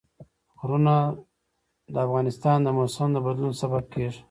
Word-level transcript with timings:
غرونه 0.59 0.95
د 1.93 1.95
افغانستان 2.05 2.57
د 2.63 2.67
موسم 2.77 3.07
د 3.13 3.17
بدلون 3.25 3.53
سبب 3.61 3.83
کېږي. 3.93 4.19